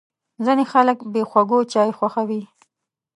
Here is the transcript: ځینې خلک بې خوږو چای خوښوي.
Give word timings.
ځینې 0.45 0.63
خلک 0.71 0.97
بې 1.13 1.21
خوږو 1.29 1.59
چای 1.73 1.89
خوښوي. 1.97 2.41